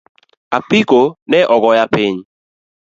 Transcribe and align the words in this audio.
Apiko 0.57 0.99
neogoya 1.29 1.85
piny 1.93 2.15